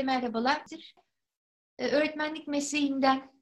[0.00, 0.64] Herkese merhabalar.
[1.78, 3.32] Ee, öğretmenlik mesleğinden,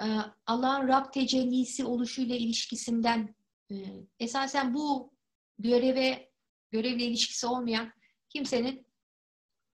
[0.00, 0.06] e,
[0.46, 3.34] Allah'ın Rab tecellisi oluşuyla ilişkisinden,
[3.70, 3.74] e,
[4.18, 5.12] esasen bu
[5.58, 6.32] göreve,
[6.70, 7.92] görevle ilişkisi olmayan
[8.28, 8.86] kimsenin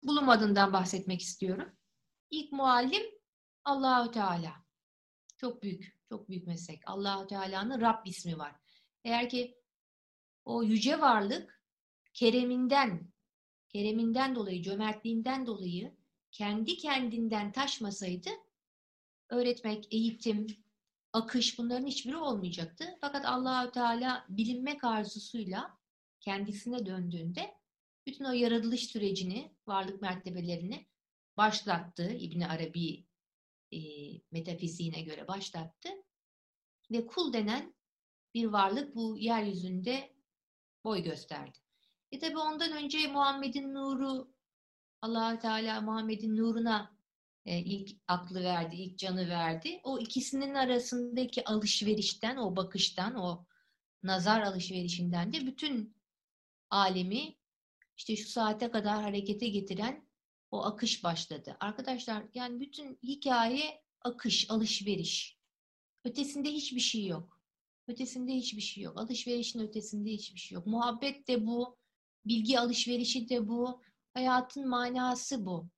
[0.03, 1.77] bulunmadığından bahsetmek istiyorum.
[2.30, 3.03] İlk muallim
[3.64, 4.53] Allahü Teala.
[5.38, 6.81] Çok büyük, çok büyük meslek.
[6.86, 8.55] Allahü Teala'nın Rab ismi var.
[9.03, 9.58] Eğer ki
[10.45, 11.62] o yüce varlık
[12.14, 13.12] kereminden,
[13.70, 15.98] kereminden dolayı, cömertliğinden dolayı
[16.31, 18.29] kendi kendinden taşmasaydı
[19.29, 20.47] öğretmek, eğitim,
[21.13, 22.97] akış bunların hiçbiri olmayacaktı.
[23.02, 25.77] Fakat Allahü Teala bilinmek arzusuyla
[26.19, 27.55] kendisine döndüğünde
[28.07, 30.88] bütün o yaratılış sürecini, varlık mertebelerini
[31.38, 32.13] başlattı.
[32.13, 33.05] İbni Arabi
[33.71, 33.80] e,
[34.31, 35.89] metafiziğine göre başlattı.
[36.91, 37.75] Ve kul denen
[38.33, 40.16] bir varlık bu yeryüzünde
[40.83, 41.58] boy gösterdi.
[42.11, 44.33] E tabi ondan önce Muhammed'in nuru,
[45.02, 46.92] allah Teala Muhammed'in nuruna
[47.45, 49.80] e, ilk aklı verdi, ilk canı verdi.
[49.83, 53.45] O ikisinin arasındaki alışverişten, o bakıştan, o
[54.03, 55.95] nazar alışverişinden de bütün
[56.70, 57.36] alemi
[57.97, 60.08] işte şu saate kadar harekete getiren
[60.52, 61.58] o akış başladı.
[61.59, 65.38] Arkadaşlar yani bütün hikaye akış, alışveriş.
[66.03, 67.42] Ötesinde hiçbir şey yok.
[67.88, 68.97] Ötesinde hiçbir şey yok.
[68.97, 70.67] Alışverişin ötesinde hiçbir şey yok.
[70.67, 71.77] Muhabbet de bu,
[72.25, 73.81] bilgi alışverişi de bu,
[74.13, 75.69] hayatın manası bu.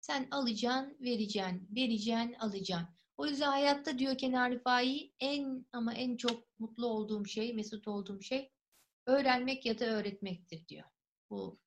[0.00, 2.88] Sen alacaksın, vereceksin, vereceksin, alacaksın.
[3.16, 8.22] O yüzden hayatta diyor Kenar Rifai en ama en çok mutlu olduğum şey, mesut olduğum
[8.22, 8.52] şey
[9.06, 10.84] öğrenmek ya da öğretmektir diyor.
[11.30, 11.60] Bu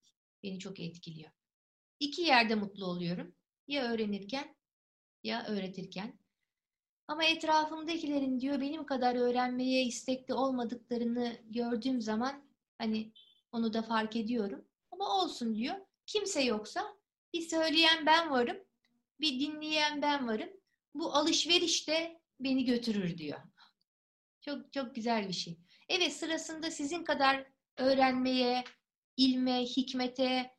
[0.43, 1.31] beni çok etkiliyor.
[1.99, 3.35] İki yerde mutlu oluyorum.
[3.67, 4.55] Ya öğrenirken
[5.23, 6.19] ya öğretirken.
[7.07, 12.43] Ama etrafımdakilerin diyor benim kadar öğrenmeye istekli olmadıklarını gördüğüm zaman
[12.77, 13.13] hani
[13.51, 14.65] onu da fark ediyorum.
[14.91, 15.75] Ama olsun diyor.
[16.07, 16.97] Kimse yoksa
[17.33, 18.57] bir söyleyen ben varım,
[19.19, 20.49] bir dinleyen ben varım.
[20.93, 23.39] Bu alışveriş de beni götürür diyor.
[24.41, 25.59] Çok çok güzel bir şey.
[25.89, 27.47] Evet sırasında sizin kadar
[27.77, 28.63] öğrenmeye,
[29.17, 30.55] ilme, hikmete,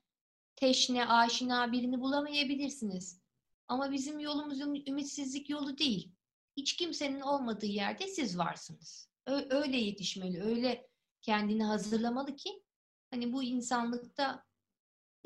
[0.57, 3.21] teşne, aşina birini bulamayabilirsiniz.
[3.69, 6.13] Ama bizim yolumuz ümitsizlik yolu değil.
[6.57, 9.11] Hiç kimsenin olmadığı yerde siz varsınız.
[9.51, 10.89] Öyle yetişmeli, öyle
[11.23, 12.63] kendini hazırlamalı ki
[13.11, 14.48] hani bu insanlıkta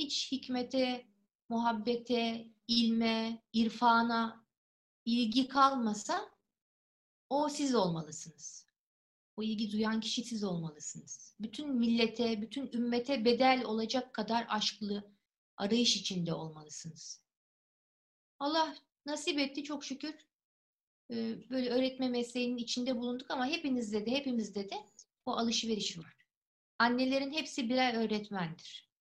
[0.03, 1.07] hiç hikmete,
[1.49, 4.47] muhabbete, ilme, irfana
[5.05, 6.31] ilgi kalmasa
[7.31, 8.67] o siz olmalısınız.
[9.37, 11.37] O ilgi duyan kişi siz olmalısınız.
[11.41, 15.13] Bütün millete, bütün ümmete bedel olacak kadar aşklı,
[15.57, 17.23] arayış içinde olmalısınız.
[18.39, 18.77] Allah
[19.07, 20.15] nasip etti çok şükür.
[21.11, 24.77] Ee, böyle öğretme mesleğinin içinde bulunduk ama hepinizde de hepimizde de
[25.27, 26.17] o alışveriş var.
[26.79, 28.92] Annelerin hepsi birer öğretmendir.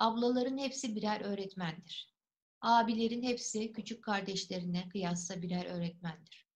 [0.00, 2.14] Ablaların hepsi birer öğretmendir.
[2.60, 6.46] Abilerin hepsi küçük kardeşlerine kıyasla birer öğretmendir.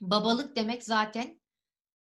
[0.00, 1.40] Babalık demek zaten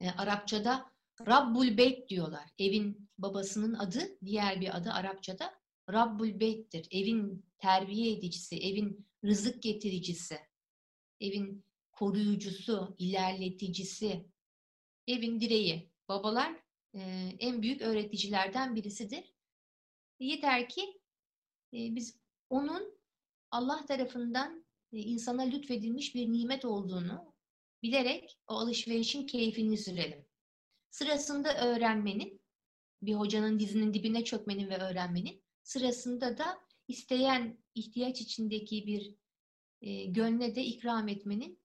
[0.01, 0.91] e, Arapçada
[1.27, 2.49] Rabbul Beyt diyorlar.
[2.59, 5.53] Evin babasının adı, diğer bir adı Arapçada
[5.91, 6.87] Rabbul Beyt'tir.
[6.91, 10.39] Evin terbiye edicisi, evin rızık getiricisi,
[11.21, 14.25] evin koruyucusu, ilerleticisi,
[15.07, 15.91] evin direği.
[16.09, 16.55] Babalar
[16.93, 16.99] e,
[17.39, 19.36] en büyük öğreticilerden birisidir.
[20.19, 21.01] Yeter ki
[21.73, 22.19] e, biz
[22.49, 22.97] onun
[23.51, 27.33] Allah tarafından e, insana lütfedilmiş bir nimet olduğunu
[27.83, 30.25] bilerek o alışverişin keyfini sürelim.
[30.89, 32.41] Sırasında öğrenmenin,
[33.01, 39.15] bir hocanın dizinin dibine çökmenin ve öğrenmenin, sırasında da isteyen ihtiyaç içindeki bir
[39.81, 41.59] e, gönle de ikram etmenin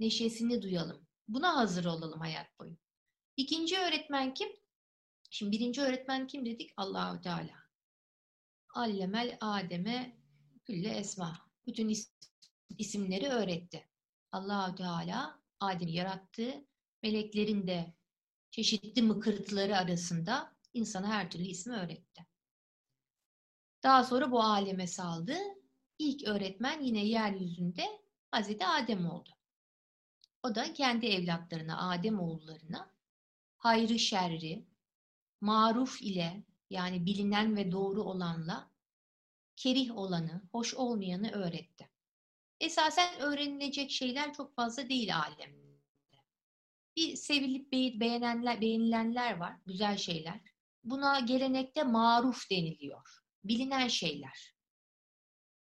[0.00, 1.06] neşesini duyalım.
[1.28, 2.76] Buna hazır olalım hayat boyu.
[3.36, 4.48] İkinci öğretmen kim?
[5.30, 6.70] Şimdi birinci öğretmen kim dedik?
[6.76, 7.67] Allahu Teala.
[8.78, 10.16] Allemel Adem'e
[10.64, 11.38] külle esma.
[11.66, 12.12] Bütün is
[12.78, 13.88] isimleri öğretti.
[14.32, 16.64] Allahu Teala Adem'i yarattı.
[17.02, 17.94] Meleklerin de
[18.50, 22.26] çeşitli mıkırtıları arasında insana her türlü ismi öğretti.
[23.82, 25.36] Daha sonra bu aleme saldı.
[25.98, 27.84] İlk öğretmen yine yeryüzünde
[28.30, 29.30] Hazreti Adem oldu.
[30.42, 32.94] O da kendi evlatlarına, Adem oğullarına
[33.58, 34.66] hayrı şerri,
[35.40, 38.70] maruf ile yani bilinen ve doğru olanla
[39.56, 41.90] kerih olanı, hoş olmayanı öğretti.
[42.60, 45.68] Esasen öğrenilecek şeyler çok fazla değil alemde.
[46.96, 50.40] Bir sevilip beğenenler, beğenilenler var, güzel şeyler.
[50.84, 53.08] Buna gelenekte maruf deniliyor.
[53.44, 54.54] Bilinen şeyler.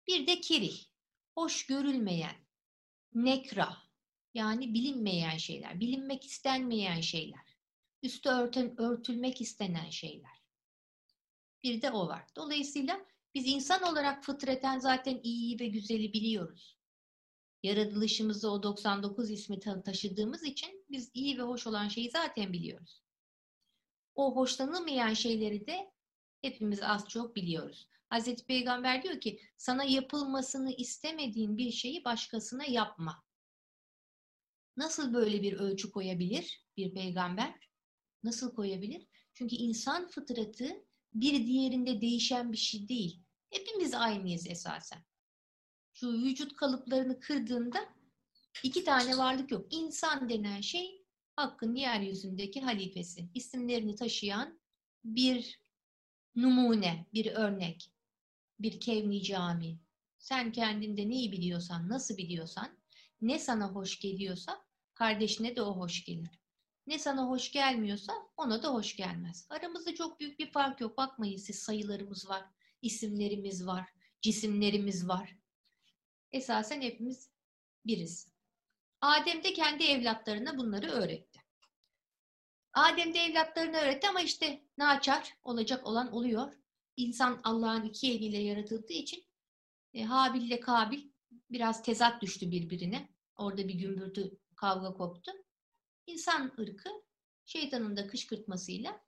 [0.07, 0.83] Bir de kerih,
[1.35, 2.35] hoş görülmeyen,
[3.13, 3.77] nekra
[4.33, 7.57] yani bilinmeyen şeyler, bilinmek istenmeyen şeyler,
[8.03, 10.46] üstü örtün, örtülmek istenen şeyler.
[11.63, 12.25] Bir de o var.
[12.35, 13.05] Dolayısıyla
[13.37, 16.77] Biz insan olarak fıtraten zaten iyiyi ve güzeli biliyoruz.
[17.63, 23.03] Yaratılışımızda o 99 ismi taşıdığımız için biz iyi ve hoş olan şeyi zaten biliyoruz.
[24.15, 25.91] O hoşlanılmayan şeyleri de
[26.41, 27.89] hepimiz az çok biliyoruz.
[28.09, 33.23] Hazreti Peygamber diyor ki sana yapılmasını istemediğin bir şeyi başkasına yapma.
[34.77, 37.69] Nasıl böyle bir ölçü koyabilir bir peygamber?
[38.23, 39.07] Nasıl koyabilir?
[39.33, 43.23] Çünkü insan fıtratı bir diğerinde değişen bir şey değil.
[43.49, 45.05] Hepimiz aynıyız esasen.
[45.93, 47.89] Şu vücut kalıplarını kırdığında
[48.63, 49.67] iki tane varlık yok.
[49.69, 51.05] İnsan denen şey
[51.35, 53.29] Hakk'ın yeryüzündeki halifesi.
[53.33, 54.59] İsimlerini taşıyan
[55.03, 55.59] bir
[56.35, 57.91] numune, bir örnek,
[58.59, 59.79] bir kevni cami.
[60.17, 62.77] Sen kendinde neyi biliyorsan, nasıl biliyorsan,
[63.21, 66.39] ne sana hoş geliyorsa kardeşine de o hoş gelir.
[66.87, 69.47] Ne sana hoş gelmiyorsa ona da hoş gelmez.
[69.49, 70.97] Aramızda çok büyük bir fark yok.
[70.97, 72.45] Bakmayın siz sayılarımız var,
[72.81, 73.89] isimlerimiz var,
[74.21, 75.35] cisimlerimiz var.
[76.31, 77.31] Esasen hepimiz
[77.85, 78.27] biriz.
[79.01, 81.39] Adem de kendi evlatlarına bunları öğretti.
[82.73, 86.53] Adem de evlatlarına öğretti ama işte naçar olacak olan oluyor.
[86.97, 89.23] İnsan Allah'ın iki eliyle yaratıldığı için
[89.93, 91.09] e, Habil ile Kabil
[91.49, 93.09] biraz tezat düştü birbirine.
[93.35, 95.31] Orada bir gümbürtü kavga koptu.
[96.07, 96.89] İnsan ırkı
[97.45, 99.01] şeytanın da kışkırtmasıyla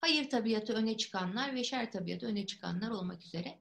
[0.00, 3.58] hayır tabiatı öne çıkanlar ve şer tabiatı öne çıkanlar olmak üzere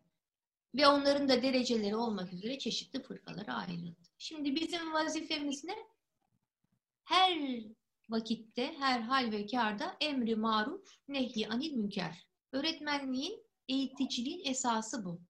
[0.75, 4.01] ve onların da dereceleri olmak üzere çeşitli fırkalara ayrıldı.
[4.18, 5.75] Şimdi bizim vazifemiz ne?
[7.04, 7.63] Her
[8.09, 12.27] vakitte, her hal ve kârda emri maruf, nehy anil münker.
[12.51, 15.21] Öğretmenliğin, eğiticiliğin esası bu.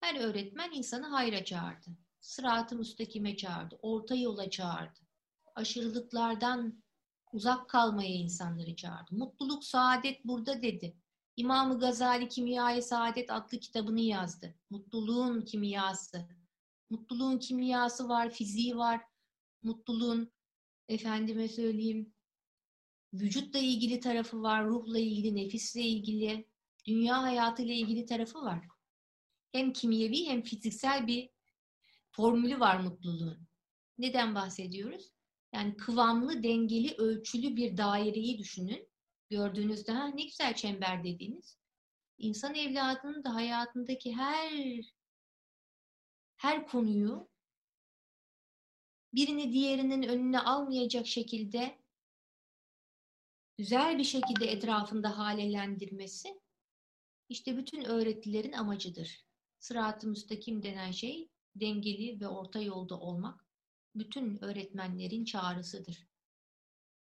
[0.00, 1.90] Her öğretmen insanı hayra çağırdı.
[2.20, 3.78] Sırat-ı müstakime çağırdı.
[3.82, 5.00] Orta yola çağırdı.
[5.54, 6.82] Aşırılıklardan
[7.32, 9.14] uzak kalmaya insanları çağırdı.
[9.14, 10.96] Mutluluk, saadet burada dedi.
[11.36, 14.54] İmam-ı Gazali Kimya-i Saadet adlı kitabını yazdı.
[14.70, 16.28] Mutluluğun kimyası.
[16.90, 19.00] Mutluluğun kimyası var, fiziği var.
[19.62, 20.32] Mutluluğun
[20.88, 22.14] efendime söyleyeyim
[23.14, 26.48] vücutla ilgili tarafı var, ruhla ilgili, nefisle ilgili,
[26.86, 28.66] dünya hayatıyla ilgili tarafı var.
[29.52, 31.30] Hem kimyevi hem fiziksel bir
[32.10, 33.48] formülü var mutluluğun.
[33.98, 35.12] Neden bahsediyoruz?
[35.52, 38.88] Yani kıvamlı, dengeli, ölçülü bir daireyi düşünün.
[39.30, 41.58] Gördüğünüzde ha ne güzel çember dediğiniz.
[42.18, 44.80] İnsan evladının da hayatındaki her
[46.36, 47.28] her konuyu
[49.14, 51.78] birini diğerinin önüne almayacak şekilde
[53.58, 56.40] güzel bir şekilde etrafında halelendirmesi
[57.28, 59.26] işte bütün öğretilerin amacıdır.
[59.58, 63.51] Sırat-ı müstakim denen şey dengeli ve orta yolda olmak
[63.94, 66.06] bütün öğretmenlerin çağrısıdır.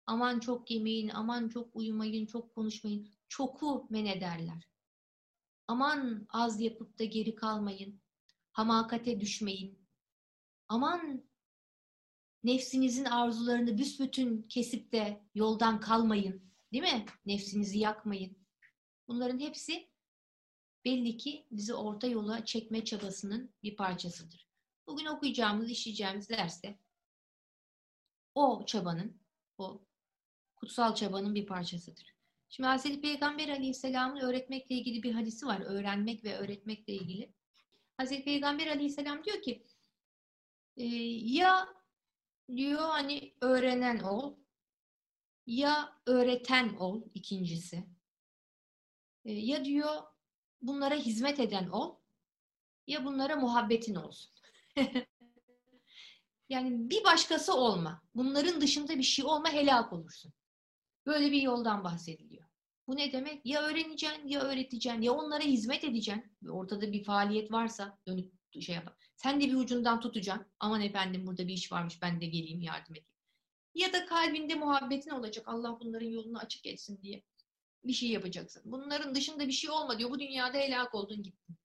[0.06, 3.08] Aman çok yemeyin, aman çok uyumayın, çok konuşmayın.
[3.28, 4.68] Çoku men ederler.
[5.68, 8.00] Aman az yapıp da geri kalmayın.
[8.52, 9.88] Hamakate düşmeyin.
[10.68, 11.24] Aman
[12.44, 16.52] nefsinizin arzularını büsbütün kesip de yoldan kalmayın.
[16.72, 17.06] Değil mi?
[17.26, 18.36] Nefsinizi yakmayın.
[19.08, 19.88] Bunların hepsi
[20.84, 24.51] belli ki bizi orta yola çekme çabasının bir parçasıdır.
[24.86, 26.78] Bugün okuyacağımız, işleyeceğimiz derste
[28.34, 29.20] o çabanın,
[29.58, 29.82] o
[30.56, 32.14] kutsal çabanın bir parçasıdır.
[32.48, 35.60] Şimdi Hazreti Peygamber Aleyhisselam'ın öğretmekle ilgili bir hadisi var.
[35.60, 37.32] Öğrenmek ve öğretmekle ilgili.
[37.96, 39.66] Hazreti Peygamber Aleyhisselam diyor ki
[40.76, 40.84] e,
[41.36, 41.68] ya
[42.56, 44.36] diyor hani öğrenen ol
[45.46, 47.84] ya öğreten ol ikincisi.
[49.24, 50.02] E, ya diyor
[50.62, 51.96] bunlara hizmet eden ol
[52.86, 54.32] ya bunlara muhabbetin olsun.
[56.48, 58.02] yani bir başkası olma.
[58.14, 60.32] Bunların dışında bir şey olma helak olursun.
[61.06, 62.44] Böyle bir yoldan bahsediliyor.
[62.86, 63.46] Bu ne demek?
[63.46, 66.36] Ya öğreneceksin ya öğreteceksin ya onlara hizmet edeceksin.
[66.50, 68.96] Ortada bir faaliyet varsa dönüp şey yap.
[69.16, 70.46] Sen de bir ucundan tutacaksın.
[70.60, 73.08] Aman efendim burada bir iş varmış ben de geleyim yardım edeyim.
[73.74, 75.48] Ya da kalbinde muhabbetin olacak.
[75.48, 77.22] Allah bunların yolunu açık etsin diye
[77.84, 78.62] bir şey yapacaksın.
[78.64, 80.10] Bunların dışında bir şey olma diyor.
[80.10, 81.56] Bu dünyada helak oldun gittin.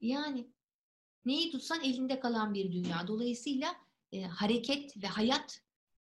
[0.00, 0.52] Yani
[1.24, 3.06] neyi tutsan elinde kalan bir dünya.
[3.08, 3.76] Dolayısıyla
[4.12, 5.62] e, hareket ve hayat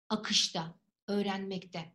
[0.09, 0.75] akışta,
[1.07, 1.93] öğrenmekte.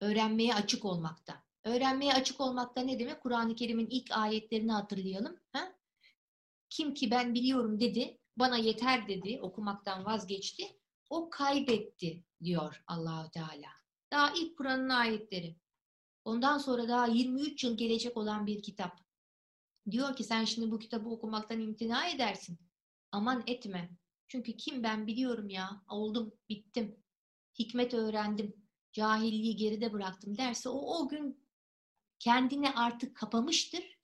[0.00, 1.42] Öğrenmeye açık olmakta.
[1.64, 3.20] Öğrenmeye açık olmakta ne demek?
[3.20, 5.40] Kur'an-ı Kerim'in ilk ayetlerini hatırlayalım.
[5.52, 5.72] Ha?
[6.70, 10.80] Kim ki ben biliyorum dedi, bana yeter dedi, okumaktan vazgeçti.
[11.10, 13.68] O kaybetti diyor Allahu Teala.
[14.10, 15.56] Daha ilk Kur'an'ın ayetleri.
[16.24, 19.00] Ondan sonra daha 23 yıl gelecek olan bir kitap.
[19.90, 22.58] Diyor ki sen şimdi bu kitabı okumaktan imtina edersin.
[23.12, 23.90] Aman etme.
[24.28, 25.82] Çünkü kim ben biliyorum ya.
[25.88, 26.96] Oldum, bittim.
[27.58, 28.54] Hikmet öğrendim.
[28.92, 31.46] Cahilliği geride bıraktım derse o o gün
[32.18, 33.98] kendini artık kapamıştır,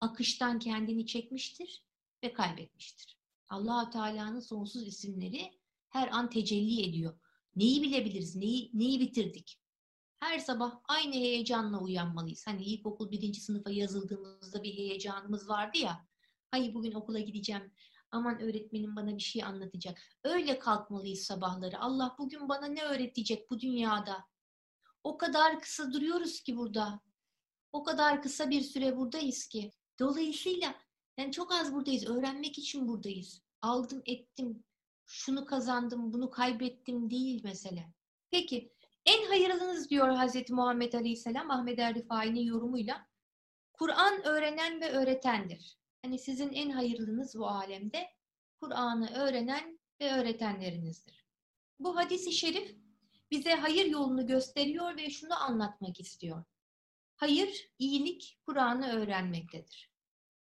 [0.00, 1.84] akıştan kendini çekmiştir
[2.22, 3.18] ve kaybetmiştir.
[3.48, 5.50] allah Teala'nın sonsuz isimleri
[5.88, 7.18] her an tecelli ediyor.
[7.56, 9.60] Neyi bilebiliriz, neyi, neyi bitirdik?
[10.20, 12.46] Her sabah aynı heyecanla uyanmalıyız.
[12.46, 16.06] Hani ilkokul birinci sınıfa yazıldığımızda bir heyecanımız vardı ya.
[16.50, 17.72] Hayır bugün okula gideceğim.
[18.10, 20.02] Aman öğretmenim bana bir şey anlatacak.
[20.24, 21.78] Öyle kalkmalıyız sabahları.
[21.80, 24.24] Allah bugün bana ne öğretecek bu dünyada?
[25.04, 27.00] O kadar kısa duruyoruz ki burada.
[27.72, 29.72] O kadar kısa bir süre buradayız ki.
[29.98, 30.74] Dolayısıyla
[31.18, 32.06] yani çok az buradayız.
[32.06, 33.42] Öğrenmek için buradayız.
[33.62, 34.64] Aldım ettim.
[35.06, 37.92] Şunu kazandım, bunu kaybettim değil mesele.
[38.30, 38.72] Peki
[39.06, 43.06] en hayırlınız diyor Hazreti Muhammed Aleyhisselam Ahmet Er Rifai'nin yorumuyla.
[43.72, 45.78] Kur'an öğrenen ve öğretendir.
[46.02, 48.08] Hani sizin en hayırlınız bu alemde
[48.60, 51.26] Kur'an'ı öğrenen ve öğretenlerinizdir.
[51.78, 52.76] Bu hadisi şerif
[53.30, 56.44] bize hayır yolunu gösteriyor ve şunu anlatmak istiyor.
[57.16, 59.90] Hayır, iyilik Kur'an'ı öğrenmektedir.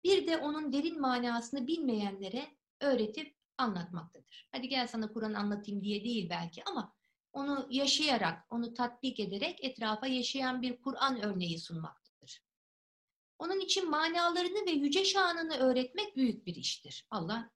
[0.04, 4.48] Bir de onun derin manasını bilmeyenlere öğretip anlatmaktadır.
[4.52, 6.94] Hadi gel sana Kur'an anlatayım diye değil belki ama
[7.36, 12.42] onu yaşayarak, onu tatbik ederek etrafa yaşayan bir Kur'an örneği sunmaktadır.
[13.38, 17.06] Onun için manalarını ve yüce şanını öğretmek büyük bir iştir.
[17.10, 17.50] Allah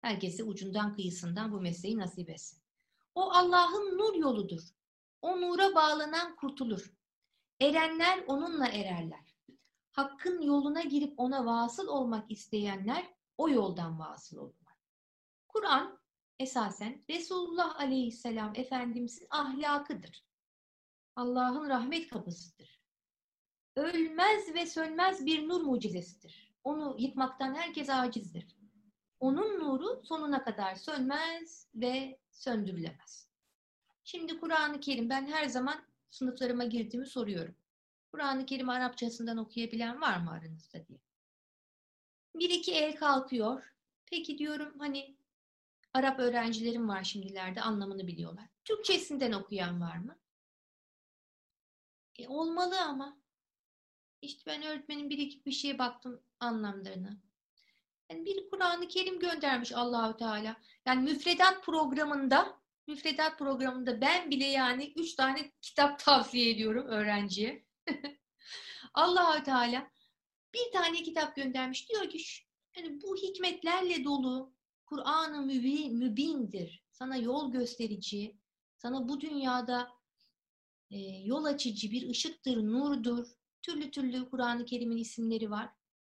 [0.00, 2.58] herkese ucundan kıyısından bu mesleği nasip etsin.
[3.14, 4.62] O Allah'ın nur yoludur.
[5.22, 6.92] O nura bağlanan kurtulur.
[7.60, 9.36] Erenler onunla ererler.
[9.90, 14.74] Hakkın yoluna girip ona vasıl olmak isteyenler o yoldan vasıl olurlar.
[15.48, 15.97] Kur'an
[16.38, 20.24] esasen Resulullah Aleyhisselam Efendimizin ahlakıdır.
[21.16, 22.80] Allah'ın rahmet kapısıdır.
[23.76, 26.54] Ölmez ve sönmez bir nur mucizesidir.
[26.64, 28.56] Onu yıkmaktan herkes acizdir.
[29.20, 33.28] Onun nuru sonuna kadar sönmez ve söndürülemez.
[34.04, 37.54] Şimdi Kur'an-ı Kerim ben her zaman sınıflarıma girdiğimi soruyorum.
[38.12, 40.98] Kur'an-ı Kerim Arapçasından okuyabilen var mı aranızda diye.
[42.34, 43.74] Bir iki el kalkıyor.
[44.06, 45.17] Peki diyorum hani
[45.94, 48.44] Arap öğrencilerim var şimdilerde anlamını biliyorlar.
[48.64, 50.18] Türkçesinden okuyan var mı?
[52.18, 53.18] E, olmalı ama.
[54.22, 57.10] İşte ben öğretmenin bir iki bir şeye baktım anlamlarına.
[58.10, 60.56] Yani bir Kur'an-ı Kerim göndermiş Allahu Teala.
[60.86, 67.66] Yani müfredat programında müfredat programında ben bile yani üç tane kitap tavsiye ediyorum öğrenciye.
[68.94, 69.90] Allahu Teala
[70.54, 71.88] bir tane kitap göndermiş.
[71.88, 72.18] Diyor ki
[72.76, 74.57] yani bu hikmetlerle dolu
[74.88, 76.84] Kur'an-ı mübindir.
[76.92, 78.38] Sana yol gösterici,
[78.76, 79.88] sana bu dünyada
[80.90, 83.26] e, yol açıcı bir ışıktır, nurdur.
[83.62, 85.70] Türlü türlü Kur'an-ı Kerim'in isimleri var.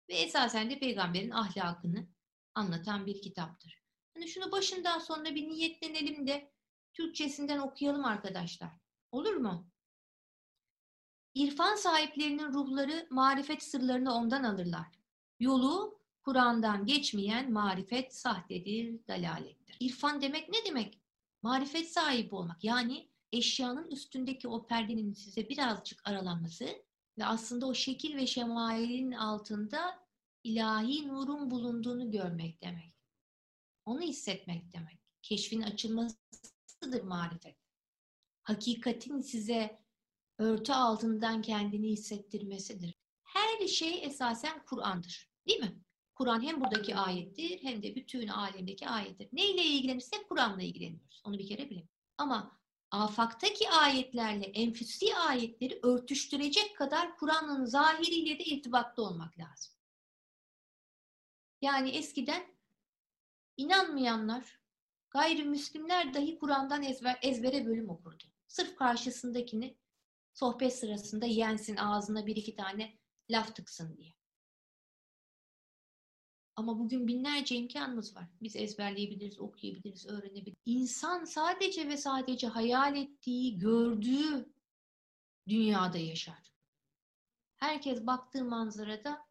[0.08, 2.08] Ve esasen de peygamberin ahlakını
[2.54, 3.82] anlatan bir kitaptır.
[4.14, 6.52] Hani şunu başından sonuna bir niyetlenelim de
[6.94, 8.70] Türkçesinden okuyalım arkadaşlar.
[9.12, 9.70] Olur mu?
[11.34, 14.86] İrfan sahiplerinin ruhları marifet sırlarını ondan alırlar.
[15.40, 15.97] Yolu
[16.28, 19.76] Kur'an'dan geçmeyen marifet sahtedir, dalalettir.
[19.80, 21.00] İrfan demek ne demek?
[21.42, 22.64] Marifet sahibi olmak.
[22.64, 26.64] Yani eşyanın üstündeki o perdenin size birazcık aralanması
[27.18, 30.06] ve aslında o şekil ve şemailin altında
[30.44, 32.94] ilahi nurun bulunduğunu görmek demek.
[33.84, 34.98] Onu hissetmek demek.
[35.22, 37.56] Keşfin açılmasıdır marifet.
[38.42, 39.82] Hakikatin size
[40.38, 42.94] örtü altından kendini hissettirmesidir.
[43.24, 45.30] Her şey esasen Kur'an'dır.
[45.46, 45.82] Değil mi?
[46.18, 49.28] Kur'an hem buradaki ayettir hem de bütün alemdeki ayettir.
[49.32, 51.22] Neyle ilgilenirsek Kur'an'la ilgileniyoruz.
[51.24, 51.88] Onu bir kere bilin.
[52.18, 52.58] Ama
[52.90, 59.74] afaktaki ayetlerle enfüsi ayetleri örtüştürecek kadar Kur'an'ın zahiriyle de irtibatlı olmak lazım.
[61.62, 62.46] Yani eskiden
[63.56, 64.60] inanmayanlar,
[65.10, 68.24] gayrimüslimler dahi Kur'an'dan ezber, ezbere bölüm okurdu.
[68.48, 69.76] Sırf karşısındakini
[70.34, 72.98] sohbet sırasında yensin ağzına bir iki tane
[73.30, 74.17] laf tıksın diye.
[76.58, 78.26] Ama bugün binlerce imkanımız var.
[78.42, 80.62] Biz ezberleyebiliriz, okuyabiliriz, öğrenebiliriz.
[80.66, 84.52] İnsan sadece ve sadece hayal ettiği, gördüğü
[85.48, 86.52] dünyada yaşar.
[87.56, 89.26] Herkes baktığı manzarada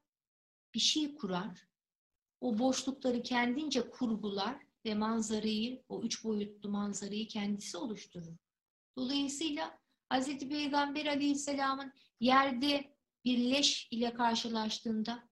[0.74, 1.67] bir şey kurar.
[2.41, 8.38] O boşlukları kendince kurgular ve manzarayı, o üç boyutlu manzarayı kendisi oluşturur.
[8.98, 9.79] Dolayısıyla
[10.13, 10.39] Hz.
[10.39, 15.26] Peygamber Aleyhisselam'ın yerde bir leş ile karşılaştığında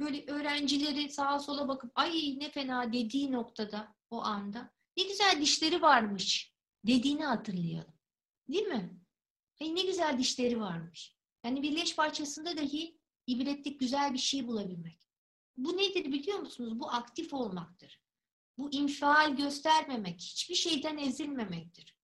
[0.00, 5.82] böyle öğrencileri sağa sola bakıp ay ne fena dediği noktada o anda ne güzel dişleri
[5.82, 6.54] varmış
[6.86, 7.94] dediğini hatırlayalım.
[8.48, 9.00] Değil mi?
[9.60, 11.16] Ay ne güzel dişleri varmış.
[11.44, 15.08] Yani bir leş parçasında dahi ibretlik güzel bir şey bulabilmek.
[15.56, 16.80] Bu nedir biliyor musunuz?
[16.80, 18.00] Bu aktif olmaktır.
[18.58, 21.96] Bu infial göstermemek, hiçbir şeyden ezilmemektir.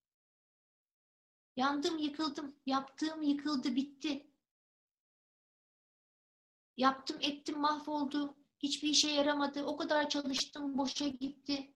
[1.57, 4.31] Yandım, yıkıldım, yaptığım yıkıldı, bitti.
[6.77, 8.37] Yaptım ettim mahvoldu.
[8.59, 9.65] Hiçbir işe yaramadı.
[9.65, 11.75] O kadar çalıştım boşa gitti.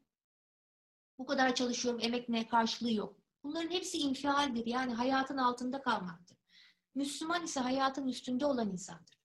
[1.18, 3.16] Bu kadar çalışıyorum emek ne karşılığı yok.
[3.42, 4.66] Bunların hepsi infialdir.
[4.66, 6.38] Yani hayatın altında kalmaktır.
[6.94, 9.20] Müslüman ise hayatın üstünde olan insandır.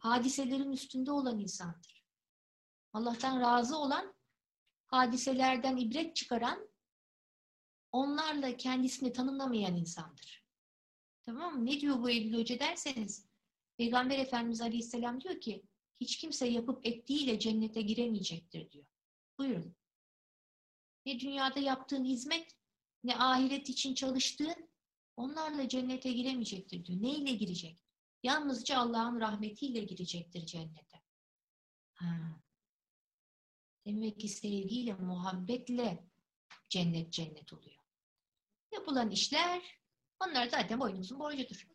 [0.00, 2.06] Hadiselerin üstünde olan insandır.
[2.92, 4.14] Allah'tan razı olan,
[4.86, 6.68] hadiselerden ibret çıkaran,
[7.92, 10.46] onlarla kendisini tanımlamayan insandır.
[11.26, 11.66] Tamam mı?
[11.66, 13.25] Ne diyor bu Eylül Hoca derseniz,
[13.78, 15.62] Peygamber Efendimiz Aleyhisselam diyor ki,
[16.00, 18.86] hiç kimse yapıp ettiğiyle cennete giremeyecektir diyor.
[19.38, 19.76] Buyurun.
[21.06, 22.56] Ne dünyada yaptığın hizmet,
[23.04, 24.68] ne ahiret için çalıştığın,
[25.16, 27.02] onlarla cennete giremeyecektir diyor.
[27.02, 27.84] Neyle girecek?
[28.22, 31.02] Yalnızca Allah'ın rahmetiyle girecektir cennete.
[31.94, 32.40] Ha.
[33.86, 36.04] Demek ki sevgiyle, muhabbetle
[36.68, 37.82] cennet cennet oluyor.
[38.72, 39.62] Yapılan işler,
[40.24, 41.68] onlar zaten boynumuzun borcudur.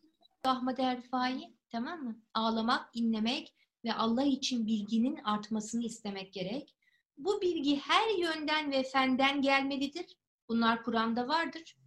[0.44, 2.22] Ahmet Erfai, tamam mı?
[2.34, 6.76] Ağlamak, inlemek ve Allah için bilginin artmasını istemek gerek.
[7.18, 10.18] Bu bilgi her yönden ve fenden gelmelidir.
[10.50, 11.78] Bunlar Kur'an'da vardır.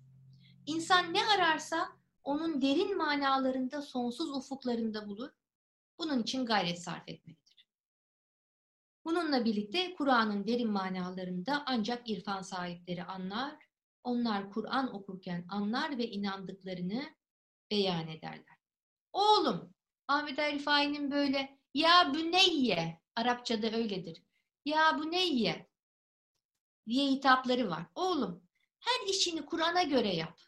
[0.66, 1.88] İnsan ne ararsa
[2.24, 5.30] onun derin manalarında, sonsuz ufuklarında bulur.
[5.98, 7.68] Bunun için gayret sarf etmelidir.
[9.04, 13.56] Bununla birlikte Kur'an'ın derin manalarında ancak irfan sahipleri anlar.
[14.04, 17.02] Onlar Kur'an okurken anlar ve inandıklarını
[17.70, 18.58] beyan ederler.
[19.12, 19.73] Oğlum,
[20.08, 24.22] Ahmet Erifai'nin böyle ya büneyye, Arapçada öyledir.
[24.64, 25.70] Ya büneyye
[26.88, 27.86] diye hitapları var.
[27.94, 28.48] Oğlum,
[28.80, 30.40] her işini Kur'an'a göre yap.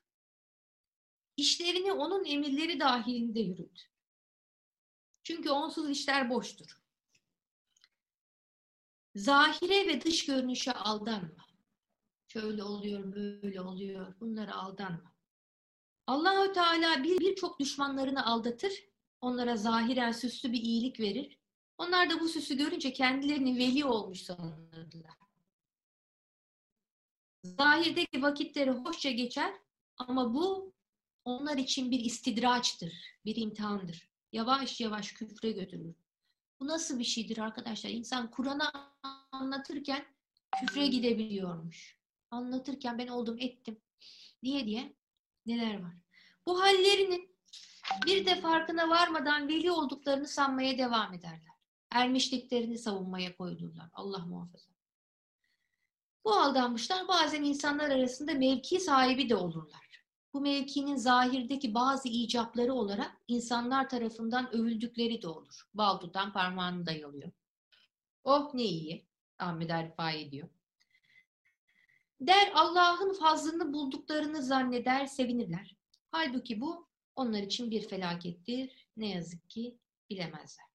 [1.37, 3.83] İşlerini onun emirleri dahilinde yürüt.
[5.23, 6.81] Çünkü onsuz işler boştur.
[9.15, 11.47] Zahire ve dış görünüşe aldanma.
[12.29, 14.21] Şöyle oluyor, böyle oluyor.
[14.21, 15.13] Bunlara aldanma.
[16.07, 18.73] Allahü Teala bir birçok düşmanlarını aldatır.
[19.27, 21.39] Onlara zahiren süslü bir iyilik verir.
[21.79, 25.17] Onlar da bu süsü görünce kendilerini veli olmuş sanırlar.
[27.45, 29.55] Zahirdeki vakitleri hoşça geçer
[29.97, 30.73] ama bu
[31.25, 32.93] onlar için bir istidraçtır,
[33.25, 34.09] bir imtihandır.
[34.33, 35.95] Yavaş yavaş küfre götürür.
[36.61, 37.91] Bu nasıl bir şeydir arkadaşlar?
[37.91, 38.71] İnsan Kur'an'ı
[39.33, 40.07] anlatırken
[40.61, 41.99] küfre gidebiliyormuş.
[42.31, 43.81] Anlatırken ben oldum ettim
[44.43, 44.97] diye diye
[45.47, 45.95] neler var.
[46.47, 47.36] Bu hallerinin
[48.07, 51.57] bir de farkına varmadan veli olduklarını sanmaya devam ederler.
[51.91, 53.91] Ermişliklerini savunmaya koyulurlar.
[53.93, 54.73] Allah muhafaza.
[56.25, 59.87] Bu aldanmışlar bazen insanlar arasında mevki sahibi de olurlar
[60.37, 65.63] bu mevkinin zahirdeki bazı icapları olarak insanlar tarafından övüldükleri de olur.
[65.75, 67.33] Bal parmağını dayalıyor.
[68.25, 69.07] Oh ne iyi.
[69.39, 70.49] Ahmet Erfai diyor.
[72.21, 75.77] Der Allah'ın fazlını bulduklarını zanneder, sevinirler.
[76.11, 76.86] Halbuki bu
[77.17, 78.89] onlar için bir felakettir.
[78.97, 79.79] Ne yazık ki
[80.11, 80.67] bilemezler.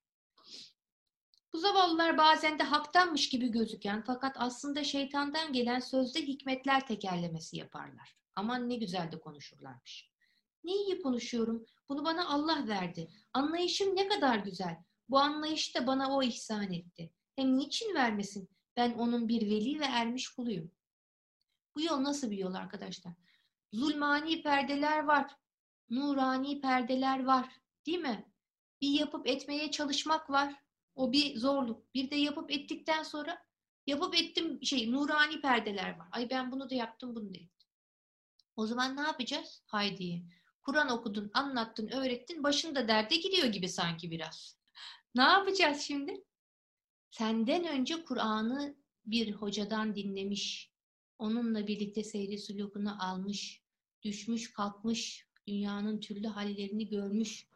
[1.52, 8.16] Bu zavallılar bazen de haktanmış gibi gözüken fakat aslında şeytandan gelen sözde hikmetler tekerlemesi yaparlar.
[8.36, 10.10] Aman ne güzel de konuşurlarmış.
[10.64, 11.66] Ne iyi konuşuyorum.
[11.88, 13.10] Bunu bana Allah verdi.
[13.32, 14.76] Anlayışım ne kadar güzel.
[15.08, 17.10] Bu anlayışı da bana o ihsan etti.
[17.36, 18.48] Hem niçin vermesin?
[18.76, 20.70] Ben onun bir veli ve ermiş kuluyum.
[21.76, 23.12] Bu yol nasıl bir yol arkadaşlar?
[23.72, 25.36] Zulmani perdeler var.
[25.90, 27.48] Nurani perdeler var.
[27.86, 28.32] Değil mi?
[28.80, 30.54] Bir yapıp etmeye çalışmak var.
[30.94, 31.94] O bir zorluk.
[31.94, 33.38] Bir de yapıp ettikten sonra
[33.86, 36.08] yapıp ettim şey nurani perdeler var.
[36.12, 37.68] Ay ben bunu da yaptım bunu da ettim.
[38.56, 39.62] O zaman ne yapacağız?
[39.66, 40.22] Haydi.
[40.62, 44.62] Kur'an okudun, anlattın, öğrettin, başında derde gidiyor gibi sanki biraz.
[45.14, 46.24] Ne yapacağız şimdi?
[47.10, 50.72] Senden önce Kur'an'ı bir hocadan dinlemiş,
[51.18, 53.62] onunla birlikte seyri sulukunu almış,
[54.02, 57.46] düşmüş, kalkmış, dünyanın türlü hallerini görmüş,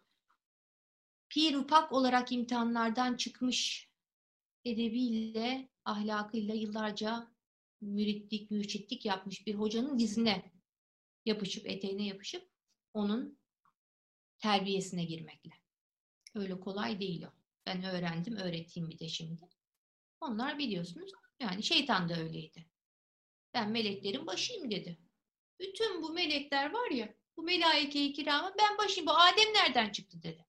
[1.28, 3.88] pir upak olarak imtihanlardan çıkmış,
[4.64, 7.32] edebiyle, ahlakıyla yıllarca
[7.80, 10.52] müritlik, mürşitlik yapmış bir hocanın dizine
[11.24, 12.48] yapışıp eteğine yapışıp
[12.94, 13.38] onun
[14.38, 15.52] terbiyesine girmekle.
[16.34, 17.32] Öyle kolay değil o.
[17.66, 19.48] Ben öğrendim, öğreteyim bir de şimdi.
[20.20, 22.66] Onlar biliyorsunuz yani şeytan da öyleydi.
[23.54, 24.98] Ben meleklerin başıyım dedi.
[25.60, 29.06] Bütün bu melekler var ya, bu melaike-i kirama ben başıyım.
[29.06, 30.46] Bu Adem nereden çıktı dedi.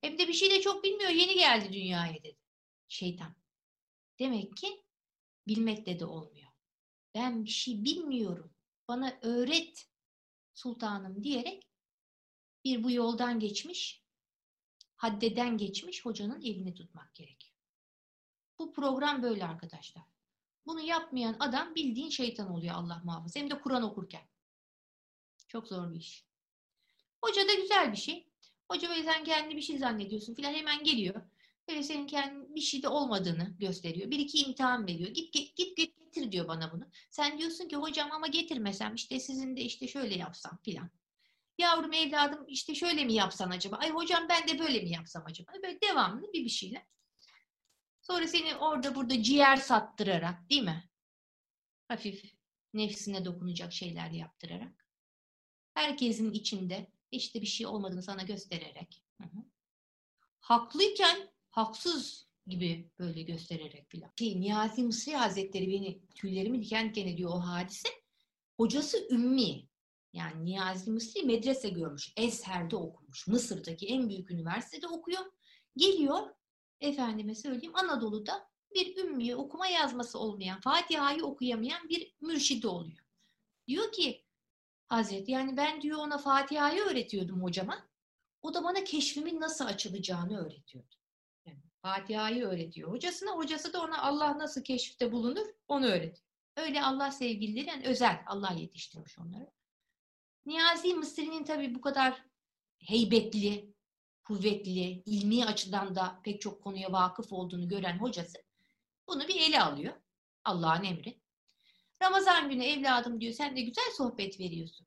[0.00, 2.36] Hem de bir şey de çok bilmiyor, yeni geldi dünyaya dedi.
[2.88, 3.36] Şeytan.
[4.18, 4.84] Demek ki
[5.46, 6.50] bilmekle de olmuyor.
[7.14, 8.54] Ben bir şey bilmiyorum
[8.88, 9.88] bana öğret
[10.54, 11.68] sultanım diyerek
[12.64, 14.02] bir bu yoldan geçmiş,
[14.96, 17.54] haddeden geçmiş hocanın elini tutmak gerekiyor.
[18.58, 20.04] Bu program böyle arkadaşlar.
[20.66, 23.40] Bunu yapmayan adam bildiğin şeytan oluyor Allah muhafaza.
[23.40, 24.29] Hem de Kur'an okurken.
[25.50, 26.24] Çok zor bir iş.
[27.24, 28.28] Hoca da güzel bir şey.
[28.70, 31.22] Hoca böyle sen kendini bir şey zannediyorsun filan hemen geliyor.
[31.68, 34.10] Böyle senin kendin bir şey de olmadığını gösteriyor.
[34.10, 35.10] Bir iki imtihan veriyor.
[35.10, 36.84] Git git git, git getir diyor bana bunu.
[37.10, 40.90] Sen diyorsun ki hocam ama getirmesem işte sizin de işte şöyle yapsam filan.
[41.58, 43.76] Yavrum evladım işte şöyle mi yapsan acaba?
[43.76, 45.52] Ay hocam ben de böyle mi yapsam acaba?
[45.62, 46.82] Böyle devamlı bir bir şeyler.
[48.02, 50.90] Sonra seni orada burada ciğer sattırarak değil mi?
[51.88, 52.24] Hafif
[52.74, 54.79] nefsine dokunacak şeyler yaptırarak.
[55.80, 59.02] Herkesin içinde işte bir şey olmadığını sana göstererek.
[59.20, 59.44] Hı hı.
[60.40, 64.10] Haklıyken haksız gibi böyle göstererek filan.
[64.18, 67.88] Şey, Niyazi Mısri Hazretleri beni tüylerimi diken diken ediyor o hadise.
[68.56, 69.68] Hocası Ümmi.
[70.12, 72.12] Yani Niyazi Mısri medrese görmüş.
[72.16, 73.26] Ezher'de okumuş.
[73.26, 75.24] Mısır'daki en büyük üniversitede okuyor.
[75.76, 76.34] Geliyor
[76.80, 83.04] efendime söyleyeyim Anadolu'da bir ümmiye okuma yazması olmayan, Fatiha'yı okuyamayan bir mürşidi oluyor.
[83.68, 84.24] Diyor ki
[84.90, 87.88] Hazreti yani ben diyor ona Fatiha'yı öğretiyordum hocama.
[88.42, 90.94] O da bana keşfimin nasıl açılacağını öğretiyordu.
[91.46, 93.30] Yani Fatiha'yı öğretiyor hocasına.
[93.30, 96.26] Hocası da ona Allah nasıl keşifte bulunur onu öğretiyor.
[96.56, 98.22] Öyle Allah sevgilileri yani özel.
[98.26, 99.50] Allah yetiştirmiş onları.
[100.46, 102.24] Niyazi Mısri'nin tabii bu kadar
[102.78, 103.74] heybetli,
[104.24, 108.38] kuvvetli, ilmi açıdan da pek çok konuya vakıf olduğunu gören hocası
[109.08, 109.94] bunu bir ele alıyor.
[110.44, 111.19] Allah'ın emri.
[112.02, 114.86] Ramazan günü evladım diyor sen de güzel sohbet veriyorsun.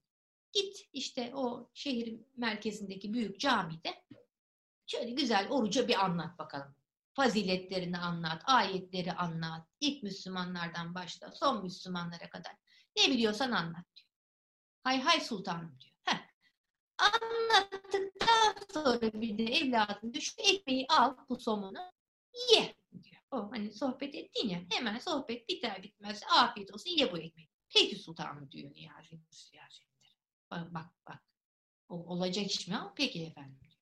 [0.54, 4.04] Git işte o şehir merkezindeki büyük camide
[4.88, 6.76] şöyle güzel oruca bir anlat bakalım.
[7.14, 9.68] Faziletlerini anlat, ayetleri anlat.
[9.80, 12.56] İlk Müslümanlardan başla, son Müslümanlara kadar.
[12.98, 14.08] Ne biliyorsan anlat diyor.
[14.84, 15.94] Hay hay sultanım diyor.
[16.04, 16.28] Heh.
[16.98, 21.92] Anlattıktan sonra bir de evladım diyor şu ekmeği al bu somunu
[22.54, 22.76] ye.
[23.34, 27.50] O hani sohbet ettin ya hemen sohbet biter bitmez afiyet olsun ye bu ekmeği.
[27.70, 29.20] Peki sultanım diyor Niyazi
[29.58, 29.84] Hazretleri.
[30.52, 31.24] Bak bak bak.
[31.90, 32.78] O, olacak iş mi?
[32.96, 33.74] Peki efendim diyor.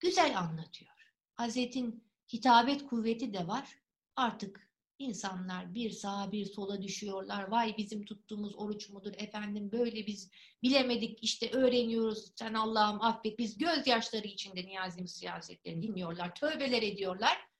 [0.00, 0.92] Güzel anlatıyor.
[1.34, 3.78] Hazretin hitabet kuvveti de var.
[4.16, 7.48] Artık insanlar bir sağa bir sola düşüyorlar.
[7.48, 10.30] Vay bizim tuttuğumuz oruç mudur efendim böyle biz
[10.62, 12.32] bilemedik işte öğreniyoruz.
[12.36, 13.38] Sen Allah'ım affet.
[13.38, 16.34] Biz gözyaşları içinde Niyazi Mısri Hazretleri'ni dinliyorlar.
[16.34, 17.53] Tövbeler ediyorlar.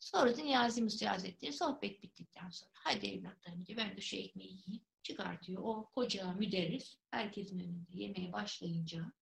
[0.00, 4.50] Sonra da Niyazi Mısri Hazretleri sohbet bittikten sonra hadi evlatlarım diye ben de şu ekmeği
[4.50, 4.84] yiyeyim.
[5.02, 9.12] Çıkartıyor o koca müderris herkesin önünde yemeye başlayınca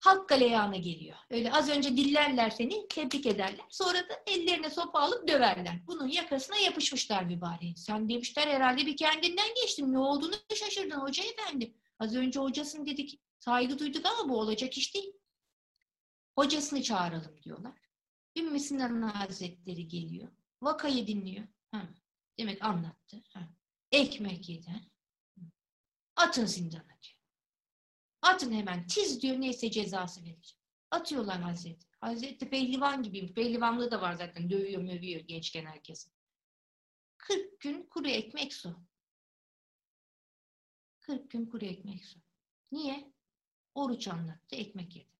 [0.00, 1.16] halk galeyana geliyor.
[1.30, 3.66] Öyle az önce dillerler seni, tebrik ederler.
[3.70, 5.86] Sonra da ellerine sopa alıp döverler.
[5.86, 7.74] Bunun yakasına yapışmışlar mübareğin.
[7.74, 9.92] Sen demişler herhalde bir kendinden geçtin.
[9.92, 11.74] Ne olduğunu şaşırdın hoca efendi.
[11.98, 15.12] Az önce hocasın dedik, saygı duyduk ama bu olacak iş değil.
[16.34, 17.91] Hocasını çağıralım diyorlar.
[18.36, 20.28] Ümmü Sinan Hazretleri geliyor.
[20.62, 21.48] Vakayı dinliyor.
[21.70, 21.88] Ha.
[22.38, 23.22] Demek anlattı.
[23.32, 23.48] Ha.
[23.92, 24.70] Ekmek yedi.
[26.16, 27.18] Atın zindana diyor.
[28.22, 28.86] Atın hemen.
[28.86, 30.58] Tiz diyor neyse cezası verecek.
[30.90, 31.86] Atıyorlar Hazreti.
[32.00, 33.34] Hazreti pehlivan gibi.
[33.34, 34.50] Pehlivanlığı da var zaten.
[34.50, 36.10] Dövüyor mövüyor gençken herkesi.
[37.18, 38.76] 40 gün kuru ekmek su.
[41.00, 42.20] 40 gün kuru ekmek su.
[42.72, 43.12] Niye?
[43.74, 45.12] Oruç anlattı, ekmek yedi.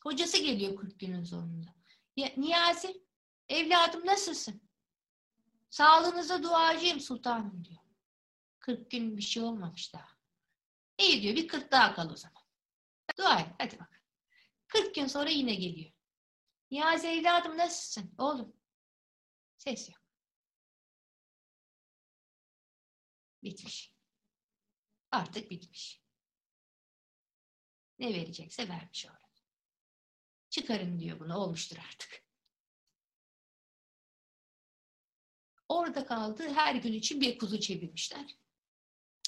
[0.00, 1.74] Hocası geliyor 40 günün sonunda.
[2.16, 3.04] Ya, Niyazi,
[3.48, 4.62] evladım nasılsın?
[5.70, 7.80] Sağlığınıza duacıyım sultanım diyor.
[8.58, 10.08] 40 gün bir şey olmamış daha.
[10.98, 12.42] İyi diyor bir 40 daha kal o zaman.
[13.18, 14.02] Dua et hadi bak.
[14.68, 15.92] 40 gün sonra yine geliyor.
[16.70, 18.14] Niyazi evladım nasılsın?
[18.18, 18.56] Oğlum.
[19.56, 20.00] Ses yok.
[23.42, 23.92] Bitmiş.
[25.10, 26.02] Artık bitmiş.
[27.98, 29.19] Ne verecekse vermiş orada.
[30.50, 32.22] Çıkarın diyor bunu olmuştur artık.
[35.68, 36.48] Orada kaldı.
[36.48, 38.36] Her gün için bir kuzu çevirmişler.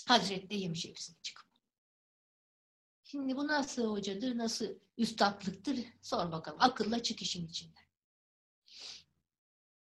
[0.07, 1.47] Hazret yemiş hepsini çıkıp.
[3.05, 4.67] Şimdi bu nasıl hocadır, nasıl
[4.99, 6.59] üstadlıktır sor bakalım.
[6.61, 7.83] Akılla çık işin içinden.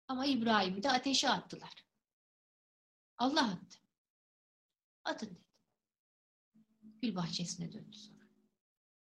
[0.09, 1.85] Ama İbrahim'i de ateşe attılar.
[3.19, 3.79] Allah attı.
[5.05, 5.45] Atın dedi.
[6.83, 8.29] Gül bahçesine döndü sonra.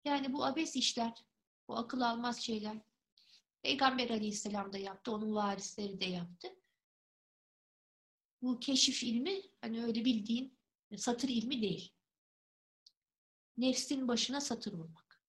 [0.05, 1.25] Yani bu abes işler,
[1.67, 2.77] bu akıl almaz şeyler.
[3.61, 6.47] Peygamber aleyhisselam da yaptı, onun varisleri de yaptı.
[8.41, 10.57] Bu keşif ilmi hani öyle bildiğin
[10.97, 11.93] satır ilmi değil.
[13.57, 15.23] Nefsin başına satır vurmak.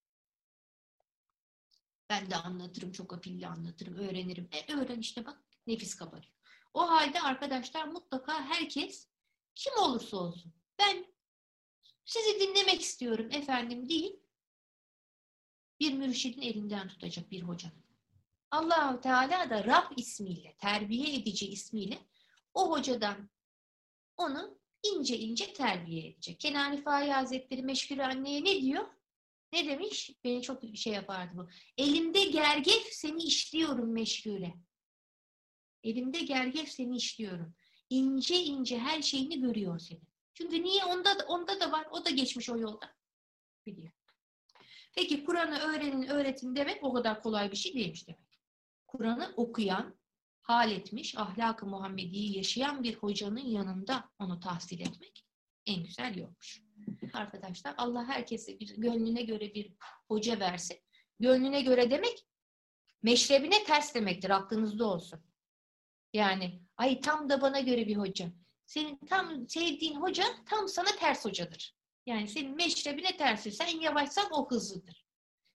[2.11, 4.49] Ben de anlatırım, çok afilli anlatırım, öğrenirim.
[4.53, 6.35] E öğren işte bak, nefis kabarıyor.
[6.75, 9.09] O halde arkadaşlar mutlaka herkes
[9.55, 10.55] kim olursa olsun.
[10.79, 11.07] Ben
[12.05, 14.24] sizi dinlemek istiyorum efendim değil.
[15.85, 17.85] Bir mürşidin elinden tutacak bir hocanın.
[18.51, 21.99] Allahu Teala da Rab ismiyle, terbiye edici ismiyle
[22.55, 23.31] o hocadan
[24.17, 26.41] onu ince ince terbiye edecek.
[26.41, 28.85] Kenan Rifai Hazretleri Meşgul Anne'ye ne diyor?
[29.53, 30.11] Ne demiş?
[30.25, 31.49] Beni çok şey yapardı bu.
[31.79, 34.55] Elimde gergef seni işliyorum meşgule.
[35.83, 37.55] Elimde gergef seni işliyorum.
[37.91, 40.09] İnce ince her şeyini görüyor senin.
[40.35, 40.85] Çünkü niye?
[40.85, 41.87] Onda da, onda da var.
[41.91, 42.95] O da geçmiş o yolda.
[43.67, 43.93] Biliyor.
[44.95, 48.41] Peki Kur'an'ı öğrenin, öğretin demek o kadar kolay bir şey değilmiş demek.
[48.87, 49.99] Kur'an'ı okuyan,
[50.41, 55.25] hal etmiş, ahlak-ı Muhammedi'yi yaşayan bir hocanın yanında onu tahsil etmek
[55.67, 56.63] en güzel yolmuş.
[57.13, 59.73] Arkadaşlar Allah herkese bir gönlüne göre bir
[60.09, 60.77] hoca versin.
[61.21, 62.27] Gönlüne göre demek
[63.03, 64.31] meşrebine ters demektir.
[64.31, 65.21] Aklınızda olsun.
[66.13, 68.33] Yani ay tam da bana göre bir hoca.
[68.67, 71.77] Senin tam sevdiğin hoca tam sana ters hocadır.
[72.07, 73.53] Yani senin meşrebine tersi.
[73.53, 75.07] Sen yavaşsan o hızlıdır.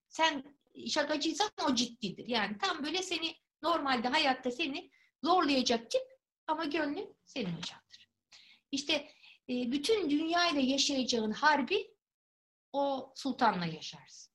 [0.07, 0.57] Sen
[0.87, 2.27] şakacıysan o ciddidir.
[2.27, 4.91] Yani tam böyle seni normalde hayatta seni
[5.23, 6.01] zorlayacak tip
[6.47, 8.09] ama gönlün senin hocandır.
[8.71, 8.93] İşte
[9.49, 11.95] e, bütün dünyayla yaşayacağın harbi
[12.73, 14.33] o sultanla yaşarsın.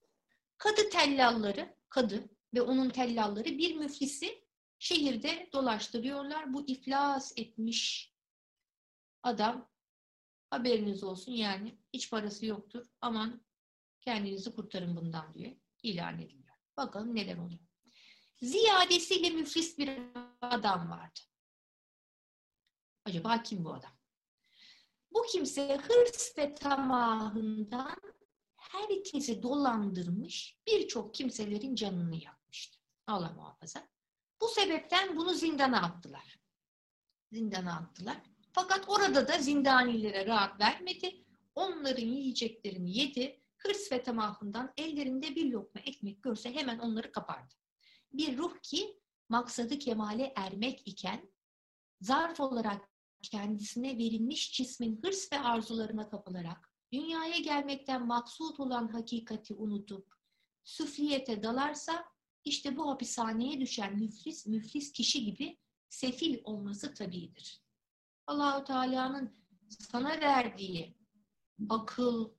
[0.59, 4.45] Kadı tellalları, kadı ve onun tellalları bir müflisi
[4.79, 6.55] şehirde dolaştırıyorlar.
[6.55, 8.13] Bu iflas etmiş
[9.23, 9.71] adam
[10.55, 12.87] haberiniz olsun yani hiç parası yoktur.
[13.01, 13.45] Aman
[14.01, 16.55] kendinizi kurtarın bundan diye ilan ediliyor.
[16.77, 17.61] Bakalım neler oluyor.
[18.43, 19.91] Ziyadesiyle müflis bir
[20.41, 21.21] adam vardı.
[23.05, 23.93] Acaba kim bu adam?
[25.11, 27.97] Bu kimse hırs ve tamahından
[28.57, 32.79] herkesi dolandırmış, birçok kimselerin canını yakmıştı.
[33.07, 33.89] Allah muhafaza.
[34.41, 36.39] Bu sebepten bunu zindana attılar.
[37.33, 38.34] Zindana attılar.
[38.55, 41.25] Fakat orada da zindanilere rahat vermedi.
[41.55, 43.41] Onların yiyeceklerini yedi.
[43.57, 47.55] Hırs ve tamahından ellerinde bir lokma ekmek görse hemen onları kapardı.
[48.13, 51.33] Bir ruh ki maksadı kemale ermek iken
[52.01, 52.91] zarf olarak
[53.23, 60.15] kendisine verilmiş cismin hırs ve arzularına kapılarak dünyaya gelmekten maksut olan hakikati unutup
[60.65, 62.05] süfliyete dalarsa
[62.45, 67.64] işte bu hapishaneye düşen müflis, müflis kişi gibi sefil olması tabidir.
[68.27, 69.31] Allahu Teala'nın
[69.69, 70.97] sana verdiği
[71.69, 72.31] akıl,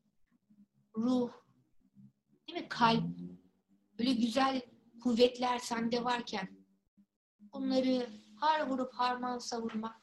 [0.98, 1.32] ruh,
[2.48, 2.69] değil mi?
[2.69, 3.04] Kalp,
[4.00, 4.62] böyle güzel
[5.02, 6.65] kuvvetler sende varken
[7.54, 10.02] bunları har vurup harman savurmak,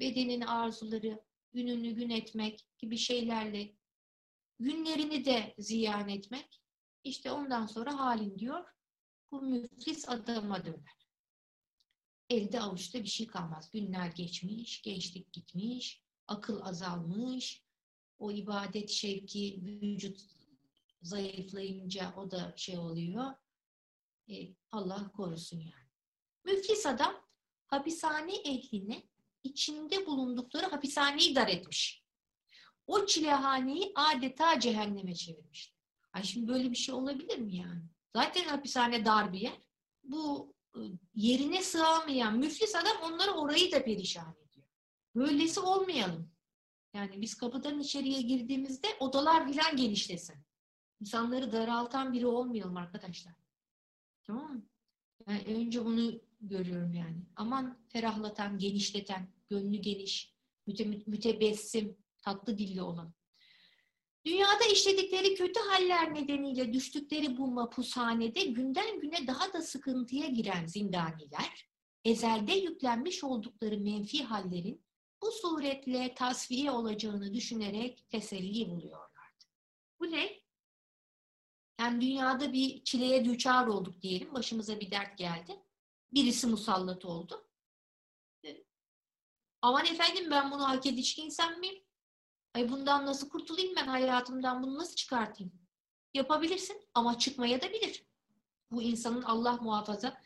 [0.00, 3.74] bedenin arzuları, gününü gün etmek gibi şeylerle
[4.58, 6.62] günlerini de ziyan etmek,
[7.04, 8.64] işte ondan sonra halin diyor,
[9.30, 10.97] bu müflis adama döner.
[12.30, 13.70] Elde avuçta bir şey kalmaz.
[13.70, 17.62] Günler geçmiş, gençlik gitmiş, akıl azalmış,
[18.18, 20.20] o ibadet şevki vücut
[21.02, 23.34] zayıflayınca o da şey oluyor.
[24.30, 24.34] E,
[24.72, 25.88] Allah korusun yani.
[26.44, 27.14] Müflis adam
[27.66, 29.02] hapishane ehline
[29.44, 32.02] içinde bulundukları hapishaneyi dar etmiş.
[32.86, 35.76] O çilehaneyi adeta cehenneme çevirmişti.
[36.12, 37.82] Ay şimdi böyle bir şey olabilir mi yani?
[38.16, 39.60] Zaten hapishane dar bir yer.
[40.04, 40.54] Bu
[41.14, 44.66] yerine sığamayan müflis adam onları orayı da perişan ediyor.
[45.14, 46.30] Böylesi olmayalım.
[46.94, 50.36] Yani biz kapıdan içeriye girdiğimizde odalar filan genişlesin.
[51.00, 53.34] İnsanları daraltan biri olmayalım arkadaşlar.
[54.22, 54.62] Tamam mı?
[55.28, 57.26] Yani önce bunu görüyorum yani.
[57.36, 60.34] Aman ferahlatan, genişleten, gönlü geniş,
[60.66, 63.14] müte, mütebessim, tatlı dilli olan.
[64.26, 71.68] Dünyada işledikleri kötü haller nedeniyle düştükleri bu mapushanede günden güne daha da sıkıntıya giren zindaniler,
[72.04, 74.84] ezelde yüklenmiş oldukları menfi hallerin
[75.22, 79.44] bu suretle tasfiye olacağını düşünerek teselli buluyorlardı.
[80.00, 80.40] Bu ne?
[81.80, 85.62] Yani dünyada bir çileye düçar olduk diyelim, başımıza bir dert geldi.
[86.12, 87.48] Birisi musallat oldu.
[89.62, 91.87] Aman efendim ben bunu hak edici insan mıyım?
[92.54, 95.52] Ay bundan nasıl kurtulayım ben hayatımdan bunu nasıl çıkartayım?
[96.14, 98.04] Yapabilirsin ama çıkmaya da bilir.
[98.70, 100.20] Bu insanın Allah muhafaza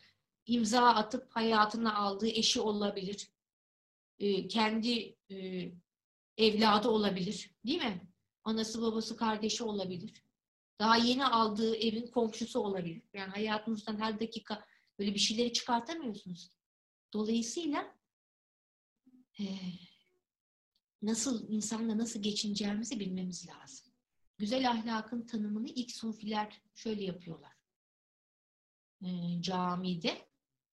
[0.45, 3.31] imza atıp hayatına aldığı eşi olabilir.
[4.19, 5.37] Ee, kendi e,
[6.37, 7.55] evladı olabilir.
[7.65, 8.07] Değil mi?
[8.43, 10.23] Anası babası kardeşi olabilir.
[10.79, 13.01] Daha yeni aldığı evin komşusu olabilir.
[13.13, 14.65] Yani hayatınızdan her dakika
[14.99, 16.49] böyle bir şeyleri çıkartamıyorsunuz.
[17.13, 17.95] Dolayısıyla
[19.39, 19.43] e,
[21.03, 23.93] nasıl insanla nasıl geçineceğimizi bilmemiz lazım.
[24.37, 27.53] Güzel ahlakın tanımını ilk sufiler şöyle yapıyorlar.
[29.01, 30.27] E, camide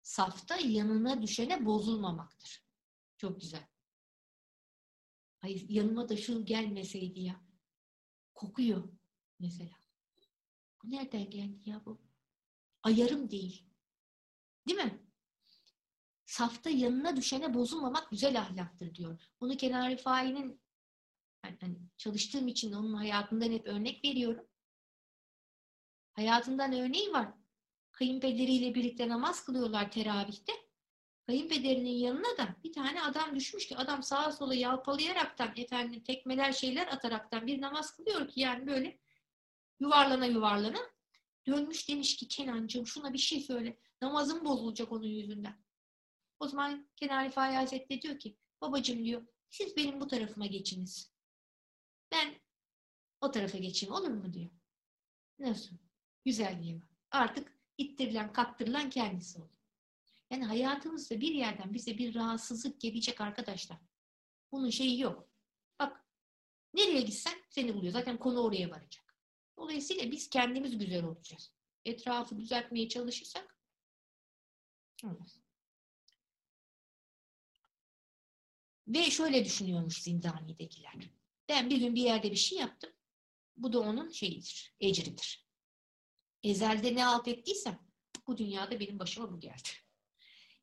[0.02, 2.64] safta yanına düşene bozulmamaktır.
[3.16, 3.66] Çok güzel.
[5.38, 7.40] Hayır, yanıma da şu gelmeseydi ya.
[8.34, 8.88] Kokuyor
[9.38, 9.76] mesela.
[10.82, 12.00] Bu nereden geldi ya bu?
[12.82, 13.64] Ayarım değil.
[14.68, 15.07] Değil mi?
[16.28, 19.20] Safta yanına düşene bozulmamak güzel ahlaktır diyor.
[19.40, 20.60] Bunu Kenan Rifai'nin
[21.44, 24.46] yani çalıştığım için onun hayatından hep örnek veriyorum.
[26.12, 27.28] Hayatından örneği var.
[27.92, 30.52] Kayınpederiyle birlikte namaz kılıyorlar teravihte.
[31.26, 36.86] Kayınpederinin yanına da bir tane adam düşmüş ki adam sağa sola yalpalayaraktan efendim tekmeler şeyler
[36.86, 38.98] ataraktan bir namaz kılıyor ki yani böyle
[39.80, 40.80] yuvarlana yuvarlana
[41.46, 43.78] dönmüş demiş ki Kenancığım şuna bir şey söyle.
[44.02, 45.67] Namazım bozulacak onun yüzünden.
[46.40, 51.12] O zaman Kenan Rifai Hazretleri diyor ki babacığım diyor siz benim bu tarafıma geçiniz.
[52.12, 52.34] Ben
[53.20, 54.50] o tarafa geçeyim olur mu diyor.
[55.38, 55.76] Nasıl?
[56.24, 56.80] Güzel diyor.
[57.10, 59.56] Artık ittirilen kaktırılan kendisi oldu.
[60.30, 63.78] Yani hayatımızda bir yerden bize bir rahatsızlık gelecek arkadaşlar.
[64.52, 65.28] Bunun şeyi yok.
[65.78, 66.04] Bak
[66.74, 67.92] nereye gitsen seni buluyor.
[67.92, 69.16] Zaten konu oraya varacak.
[69.58, 71.52] Dolayısıyla biz kendimiz güzel olacağız.
[71.84, 73.58] Etrafı düzeltmeye çalışırsak
[75.04, 75.40] olmaz.
[78.88, 80.94] Ve şöyle düşünüyormuş zindanidekiler.
[81.48, 82.90] Ben bir gün bir yerde bir şey yaptım.
[83.56, 85.46] Bu da onun şeyidir, ecridir.
[86.42, 87.78] Ezelde ne alt ettiysem
[88.26, 89.68] bu dünyada benim başıma bu geldi.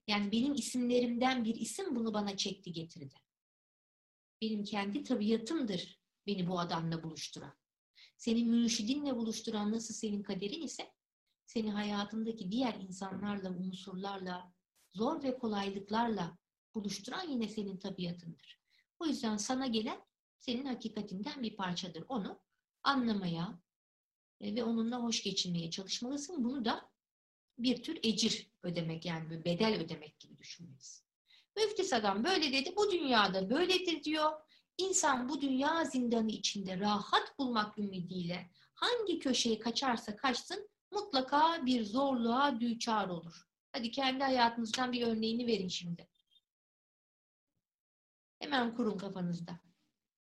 [0.07, 3.15] Yani benim isimlerimden bir isim bunu bana çekti getirdi.
[4.41, 7.53] Benim kendi tabiatımdır beni bu adamla buluşturan.
[8.17, 10.91] Seni mürşidinle buluşturan nasıl senin kaderin ise
[11.45, 14.53] seni hayatındaki diğer insanlarla, unsurlarla,
[14.93, 16.37] zor ve kolaylıklarla
[16.75, 18.59] buluşturan yine senin tabiatındır.
[18.99, 20.01] O yüzden sana gelen
[20.39, 22.03] senin hakikatinden bir parçadır.
[22.09, 22.39] Onu
[22.83, 23.59] anlamaya
[24.41, 26.43] e, ve onunla hoş geçinmeye çalışmalısın.
[26.43, 26.89] Bunu da
[27.57, 31.05] bir tür ecir ödemek yani bir bedel ödemek gibi düşünmelisin.
[31.57, 32.73] Müftis adam böyle dedi.
[32.75, 34.31] Bu dünyada böyledir diyor.
[34.77, 42.59] İnsan bu dünya zindanı içinde rahat bulmak ümidiyle hangi köşeye kaçarsa kaçsın mutlaka bir zorluğa
[42.59, 43.47] düçar olur.
[43.71, 46.07] Hadi kendi hayatınızdan bir örneğini verin şimdi.
[48.39, 49.59] Hemen kurun kafanızda.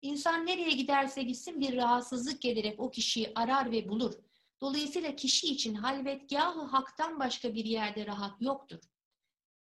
[0.02, 4.14] İnsan nereye giderse gitsin bir rahatsızlık gelerek o kişiyi arar ve bulur.
[4.62, 8.80] Dolayısıyla kişi için halvetgahı haktan başka bir yerde rahat yoktur.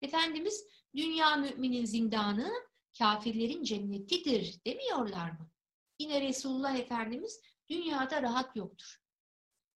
[0.02, 2.52] Efendimiz dünya müminin zindanı
[2.98, 5.50] kafirlerin cennetidir demiyorlar mı?
[5.98, 9.02] Yine Resulullah Efendimiz dünyada rahat yoktur.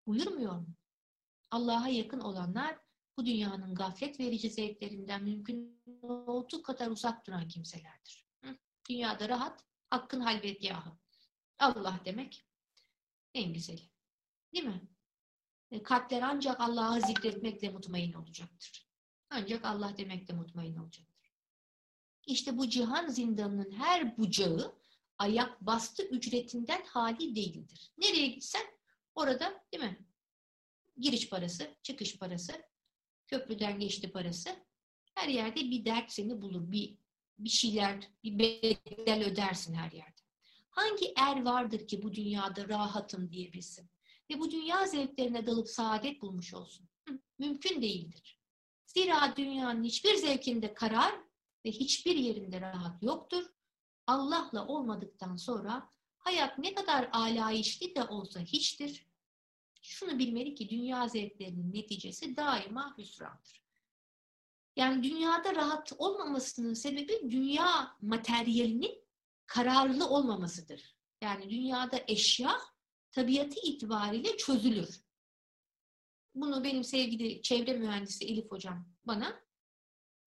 [0.06, 0.74] Buyurmuyor mu?
[1.50, 2.78] Allah'a yakın olanlar
[3.16, 8.21] bu dünyanın gaflet verici zevklerinden mümkün olduğu kadar uzak duran kimselerdir.
[8.92, 10.92] Dünyada rahat, hakkın halvetgahı.
[11.58, 12.46] Allah demek
[13.34, 13.90] en güzeli.
[14.54, 14.88] Değil mi?
[15.70, 18.88] E, kalpler ancak Allah'ı zikretmekle mutmain olacaktır.
[19.30, 21.32] Ancak Allah demekle mutmain olacaktır.
[22.26, 24.78] İşte bu cihan zindanının her bucağı
[25.18, 27.92] ayak bastı ücretinden hali değildir.
[27.98, 28.66] Nereye gitsen
[29.14, 30.06] orada değil mi?
[30.96, 32.62] Giriş parası, çıkış parası,
[33.26, 34.56] köprüden geçti parası.
[35.14, 36.72] Her yerde bir dert seni bulur.
[36.72, 37.01] Bir,
[37.44, 40.22] bir şeyler, bir bedel ödersin her yerde.
[40.70, 43.90] Hangi er vardır ki bu dünyada rahatım diyebilsin?
[44.30, 46.88] Ve bu dünya zevklerine dalıp saadet bulmuş olsun.
[47.08, 48.38] Hı, mümkün değildir.
[48.86, 51.14] Zira dünyanın hiçbir zevkinde karar
[51.64, 53.44] ve hiçbir yerinde rahat yoktur.
[54.06, 59.06] Allah'la olmadıktan sonra hayat ne kadar alayişli de olsa hiçtir.
[59.82, 63.61] Şunu bilmeli ki dünya zevklerinin neticesi daima hüsrandır.
[64.76, 69.04] Yani dünyada rahat olmamasının sebebi dünya materyalinin
[69.46, 70.96] kararlı olmamasıdır.
[71.20, 72.60] Yani dünyada eşya
[73.10, 75.00] tabiatı itibariyle çözülür.
[76.34, 79.42] Bunu benim sevgili çevre mühendisi Elif hocam bana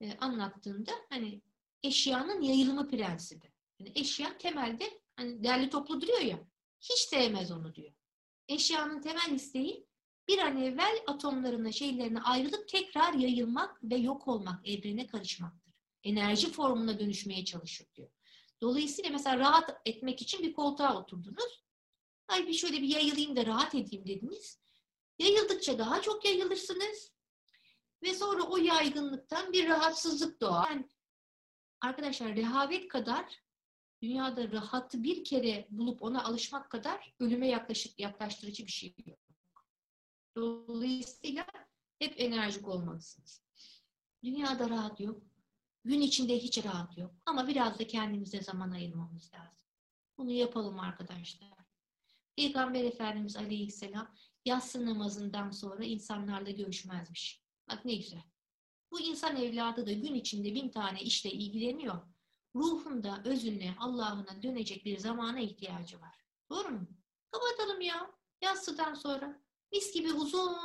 [0.02, 1.42] e, anlattığında hani
[1.84, 3.52] eşyanın yayılımı prensibi.
[3.80, 6.40] Yani eşya temelde hani değerli toplu duruyor ya
[6.82, 7.94] hiç sevmez onu diyor.
[8.48, 9.88] Eşyanın temel isteği
[10.28, 15.74] bir an evvel atomlarına şeylerine ayrılıp tekrar yayılmak ve yok olmak, evrene karışmaktır.
[16.04, 18.10] Enerji formuna dönüşmeye çalışır diyor.
[18.62, 21.64] Dolayısıyla mesela rahat etmek için bir koltuğa oturdunuz.
[22.28, 24.60] Ay bir şöyle bir yayılayım da rahat edeyim dediniz.
[25.20, 27.12] Yayıldıkça daha çok yayılırsınız.
[28.04, 30.70] Ve sonra o yaygınlıktan bir rahatsızlık doğar.
[30.70, 30.90] Yani
[31.82, 33.40] arkadaşlar rehavet kadar
[34.02, 39.25] dünyada rahatı bir kere bulup ona alışmak kadar ölüme yaklaşık, yaklaştırıcı bir şey yok.
[40.36, 41.46] Dolayısıyla
[42.00, 43.42] hep enerjik olmalısınız.
[44.24, 45.22] Dünyada rahat yok.
[45.84, 47.12] Gün içinde hiç rahat yok.
[47.26, 49.68] Ama biraz da kendimize zaman ayırmamız lazım.
[50.18, 51.50] Bunu yapalım arkadaşlar.
[52.36, 54.16] Peygamber Efendimiz Aleyhisselam
[54.46, 57.42] yatsı namazından sonra insanlarla görüşmezmiş.
[57.70, 58.24] Bak ne güzel.
[58.92, 62.02] Bu insan evladı da gün içinde bin tane işle ilgileniyor.
[62.56, 66.26] Ruhunda, özüne, Allah'ına dönecek bir zamana ihtiyacı var.
[66.50, 66.88] Doğru mu?
[67.32, 68.12] Kapatalım ya.
[68.42, 69.45] Yatsıdan sonra.
[69.72, 70.56] Mis gibi uzun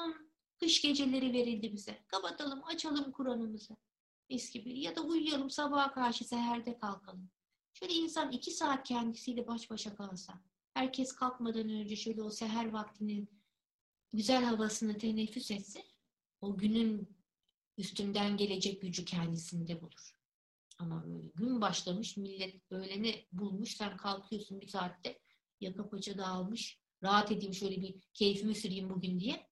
[0.59, 2.05] kış geceleri verildi bize.
[2.07, 3.77] Kapatalım, açalım Kur'an'ımızı.
[4.31, 4.81] Mis gibi.
[4.81, 7.31] Ya da uyuyalım sabaha karşı seherde kalkalım.
[7.73, 10.41] Şöyle insan iki saat kendisiyle baş başa kalsa
[10.75, 13.31] herkes kalkmadan önce şöyle o seher vaktinin
[14.13, 15.85] güzel havasını teneffüs etse
[16.41, 17.17] o günün
[17.79, 20.17] üstünden gelecek gücü kendisinde bulur.
[20.79, 25.19] Ama böyle gün başlamış millet öğleni bulmuş sen kalkıyorsun bir saatte
[25.61, 29.51] yaka paça dağılmış rahat edeyim şöyle bir keyfimi süreyim bugün diye.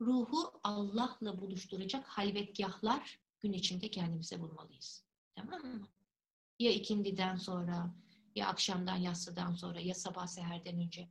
[0.00, 5.04] Ruhu Allah'la buluşturacak halvetgahlar gün içinde kendimize bulmalıyız.
[5.34, 5.88] Tamam mı?
[6.58, 7.94] Ya ikindiden sonra,
[8.34, 11.08] ya akşamdan yatsıdan sonra, ya sabah seherden önce.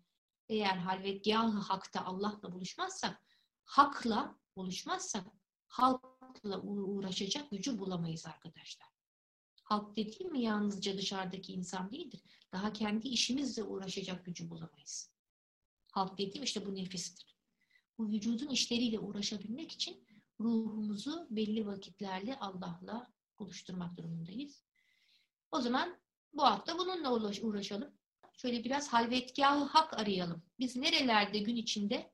[0.49, 3.21] Eğer halvetgahı hakta Allah'la buluşmazsak,
[3.63, 5.27] hakla buluşmazsak,
[5.67, 8.92] halkla uğraşacak gücü bulamayız arkadaşlar.
[9.73, 12.21] Halk dediğim yalnızca dışarıdaki insan değildir.
[12.51, 15.11] Daha kendi işimizle uğraşacak gücü bulamayız.
[15.91, 17.37] Halk dediğim işte bu nefistir.
[17.97, 20.07] Bu vücudun işleriyle uğraşabilmek için
[20.39, 24.63] ruhumuzu belli vakitlerle Allah'la buluşturmak durumundayız.
[25.51, 25.97] O zaman
[26.33, 27.93] bu hafta bununla uğraşalım.
[28.37, 30.43] Şöyle biraz halvetgahı hak arayalım.
[30.59, 32.12] Biz nerelerde gün içinde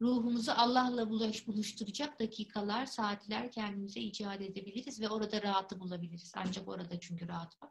[0.00, 6.32] ruhumuzu Allah'la bulaş, buluşturacak dakikalar, saatler kendimize icat edebiliriz ve orada rahatı bulabiliriz.
[6.36, 7.70] Ancak orada çünkü rahat var.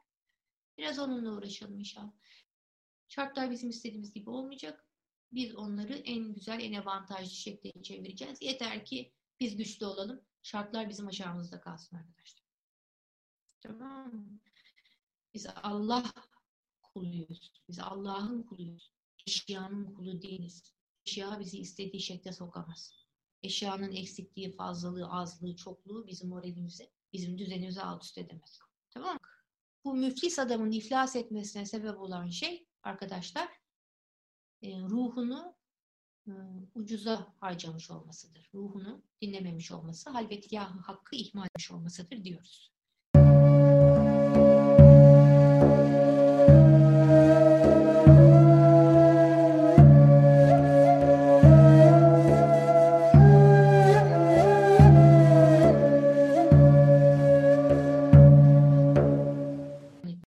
[0.77, 2.11] Biraz onunla uğraşalım inşallah.
[3.07, 4.87] Şartlar bizim istediğimiz gibi olmayacak.
[5.31, 8.41] Biz onları en güzel, en avantajlı şekilde çevireceğiz.
[8.41, 10.21] Yeter ki biz güçlü olalım.
[10.41, 12.43] Şartlar bizim aşağımızda kalsın arkadaşlar.
[13.61, 14.39] Tamam mı?
[15.33, 16.13] Biz Allah
[16.81, 17.51] kuluyuz.
[17.69, 18.93] Biz Allah'ın kuluyuz.
[19.27, 20.73] Eşyanın kulu değiliz.
[21.05, 22.93] Eşya bizi istediği şekilde sokamaz.
[23.43, 28.59] Eşyanın eksikliği, fazlalığı, azlığı, çokluğu bizim moralimizi, bizim düzenimizi alt üst edemez.
[28.89, 29.19] Tamam mı?
[29.85, 33.49] Bu müflis adamın iflas etmesine sebep olan şey arkadaşlar
[34.61, 35.55] e, ruhunu
[36.27, 36.31] e,
[36.75, 38.49] ucuza harcamış olmasıdır.
[38.53, 42.72] Ruhunu dinlememiş olması, halbuki hakkı ihmal etmiş olmasıdır diyoruz.